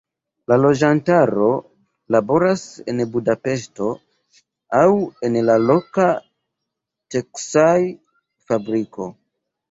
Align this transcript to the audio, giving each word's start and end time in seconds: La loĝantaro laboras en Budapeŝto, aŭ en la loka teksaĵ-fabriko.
La 0.51 0.55
loĝantaro 0.59 1.47
laboras 2.15 2.63
en 2.93 3.01
Budapeŝto, 3.15 3.89
aŭ 4.79 4.85
en 5.29 5.37
la 5.49 5.57
loka 5.65 6.07
teksaĵ-fabriko. 7.17 9.09